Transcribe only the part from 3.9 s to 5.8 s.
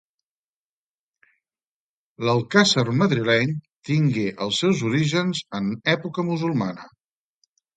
tingué els seus orígens en